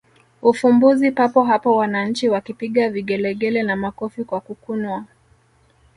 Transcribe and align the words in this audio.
ufumbuzi 0.41 1.11
papo 1.11 1.43
hapo 1.43 1.75
wananchi 1.75 2.29
wakipiga 2.29 2.89
vigelegele 2.89 3.63
na 3.63 3.75
makofi 3.75 4.23
kwa 4.23 4.41
kukunwa 4.41 5.03